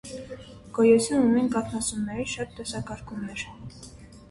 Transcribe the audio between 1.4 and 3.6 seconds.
կաթնասունների շատ դասակարգումներ։